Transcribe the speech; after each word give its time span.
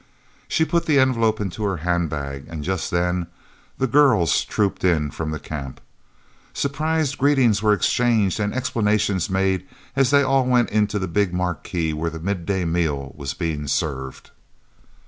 She 0.47 0.65
put 0.65 0.87
the 0.87 0.97
envelope 0.97 1.39
into 1.39 1.61
her 1.63 1.77
handbag, 1.85 2.47
and 2.49 2.63
just 2.63 2.89
then 2.89 3.27
"the 3.77 3.85
girls" 3.85 4.43
trooped 4.45 4.83
in 4.83 5.11
from 5.11 5.29
the 5.29 5.37
Camp. 5.39 5.79
Surprised 6.55 7.19
greetings 7.19 7.61
were 7.61 7.71
exchanged 7.71 8.39
and 8.39 8.51
explanations 8.51 9.29
made 9.29 9.63
as 9.95 10.09
they 10.09 10.23
all 10.23 10.47
went 10.47 10.71
into 10.71 10.97
the 10.97 11.07
big 11.07 11.35
marquee 11.35 11.93
where 11.93 12.09
the 12.09 12.19
midday 12.19 12.65
meal 12.65 13.13
was 13.15 13.35
being 13.35 13.67
served. 13.67 14.31